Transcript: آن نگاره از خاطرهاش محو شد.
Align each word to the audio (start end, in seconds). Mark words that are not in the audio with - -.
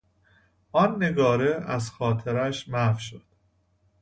آن 0.71 1.03
نگاره 1.03 1.55
از 1.67 1.91
خاطرهاش 1.91 2.69
محو 2.69 2.99
شد. 2.99 3.23